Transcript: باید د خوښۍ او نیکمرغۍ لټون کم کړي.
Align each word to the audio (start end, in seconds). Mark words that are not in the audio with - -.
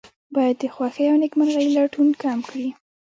باید 0.35 0.55
د 0.61 0.63
خوښۍ 0.73 1.05
او 1.11 1.17
نیکمرغۍ 1.23 1.67
لټون 1.75 2.07
کم 2.21 2.39
کړي. 2.49 2.69